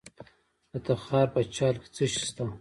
[0.71, 2.43] د تخار په چال کې څه شی شته؟